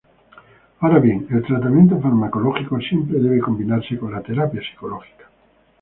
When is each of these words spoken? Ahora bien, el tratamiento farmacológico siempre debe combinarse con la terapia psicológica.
Ahora 0.79 0.97
bien, 0.97 1.27
el 1.29 1.43
tratamiento 1.43 2.01
farmacológico 2.01 2.79
siempre 2.79 3.19
debe 3.19 3.37
combinarse 3.39 3.99
con 3.99 4.11
la 4.11 4.23
terapia 4.23 4.59
psicológica. 4.59 5.25